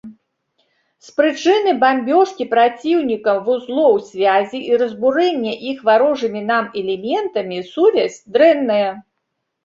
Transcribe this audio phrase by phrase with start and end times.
[1.07, 8.89] З прычыны бамбёжкі праціўнікам вузлоў сувязі і разбурэння іх варожымі нам элементамі сувязь дрэнная.